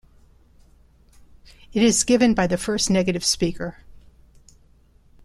It 1.73 1.83
is 1.83 2.03
given 2.03 2.33
by 2.33 2.47
the 2.47 2.57
first 2.57 2.89
negative 2.89 3.23
speaker. 3.23 3.83